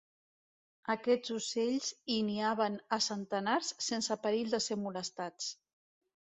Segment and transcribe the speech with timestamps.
[0.93, 5.55] Aquests ocells hi niaven a centenars sense perill de ser molestats.